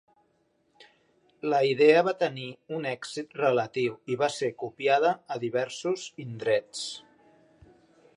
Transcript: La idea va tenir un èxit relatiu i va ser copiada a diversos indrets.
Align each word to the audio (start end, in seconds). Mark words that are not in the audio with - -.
La 1.53 1.59
idea 1.71 1.99
va 2.07 2.13
tenir 2.23 2.47
un 2.77 2.87
èxit 2.91 3.37
relatiu 3.41 3.93
i 4.15 4.17
va 4.23 4.31
ser 4.37 4.49
copiada 4.63 5.13
a 5.37 5.41
diversos 5.45 6.07
indrets. 6.25 6.83